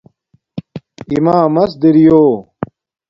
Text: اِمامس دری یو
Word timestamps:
اِمامس 1.15 1.71
دری 1.81 2.03
یو 2.07 2.21